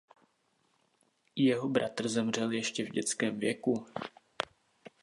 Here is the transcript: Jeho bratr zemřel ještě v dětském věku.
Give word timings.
Jeho 1.35 1.69
bratr 1.69 2.07
zemřel 2.07 2.51
ještě 2.51 2.85
v 2.85 2.89
dětském 2.89 3.39
věku. 3.39 3.87